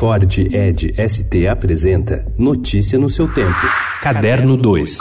[0.00, 3.60] Ford Ed ST apresenta Notícia no seu tempo.
[4.00, 4.96] Caderno 2.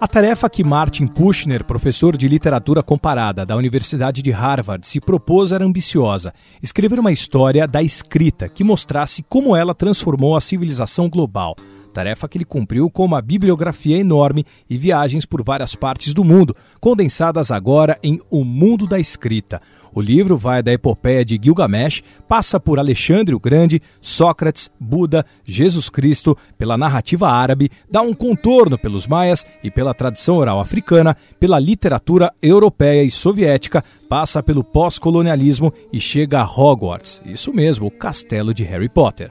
[0.00, 5.52] A tarefa que Martin Kushner, professor de literatura comparada da Universidade de Harvard, se propôs
[5.52, 11.54] era ambiciosa: escrever uma história da escrita que mostrasse como ela transformou a civilização global.
[11.88, 16.54] Tarefa que ele cumpriu com uma bibliografia enorme e viagens por várias partes do mundo,
[16.80, 19.60] condensadas agora em O Mundo da Escrita.
[19.94, 25.88] O livro vai da epopeia de Gilgamesh, passa por Alexandre o Grande, Sócrates, Buda, Jesus
[25.88, 31.58] Cristo, pela narrativa árabe, dá um contorno pelos maias e pela tradição oral africana, pela
[31.58, 37.20] literatura europeia e soviética, passa pelo pós-colonialismo e chega a Hogwarts.
[37.24, 39.30] Isso mesmo, o castelo de Harry Potter.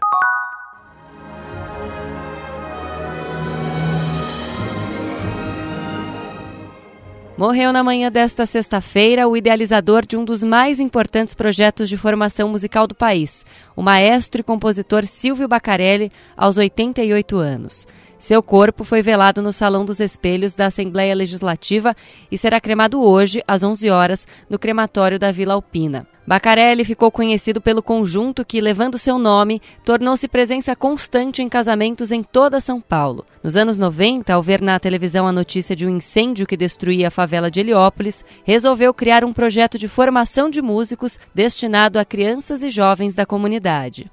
[7.38, 12.50] Morreu na manhã desta sexta-feira o idealizador de um dos mais importantes projetos de formação
[12.50, 17.88] musical do país, o maestro e compositor Silvio Bacarelli, aos 88 anos.
[18.20, 21.96] Seu corpo foi velado no Salão dos Espelhos da Assembleia Legislativa
[22.32, 26.08] e será cremado hoje, às 11 horas, no crematório da Vila Alpina.
[26.26, 32.22] Bacarelli ficou conhecido pelo conjunto que, levando seu nome, tornou-se presença constante em casamentos em
[32.22, 33.24] toda São Paulo.
[33.42, 37.12] Nos anos 90, ao ver na televisão a notícia de um incêndio que destruía a
[37.12, 42.70] favela de Heliópolis, resolveu criar um projeto de formação de músicos destinado a crianças e
[42.70, 44.12] jovens da comunidade.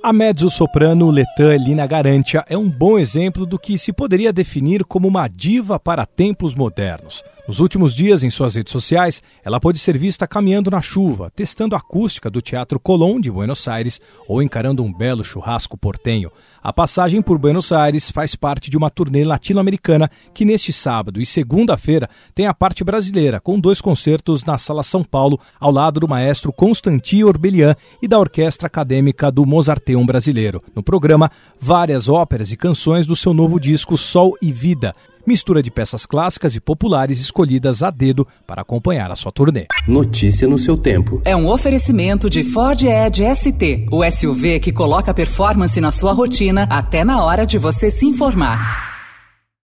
[0.00, 5.08] A mezzo-soprano Letã Lina Garantia é um bom exemplo do que se poderia definir como
[5.08, 7.24] uma diva para tempos modernos.
[7.48, 11.74] Nos últimos dias, em suas redes sociais, ela pôde ser vista caminhando na chuva, testando
[11.74, 16.30] a acústica do Teatro Colón de Buenos Aires ou encarando um belo churrasco portenho.
[16.62, 21.24] A passagem por Buenos Aires faz parte de uma turnê latino-americana que neste sábado e
[21.24, 26.08] segunda-feira tem a parte brasileira, com dois concertos na Sala São Paulo, ao lado do
[26.08, 30.62] maestro Constantin Orbelian e da Orquestra Acadêmica do Mozarteum Brasileiro.
[30.74, 34.94] No programa, várias óperas e canções do seu novo disco Sol e Vida
[35.28, 39.66] mistura de peças clássicas e populares escolhidas a dedo para acompanhar a sua turnê.
[39.86, 41.22] Notícia no seu tempo.
[41.24, 46.66] É um oferecimento de Ford Edge ST, o SUV que coloca performance na sua rotina
[46.70, 48.97] até na hora de você se informar.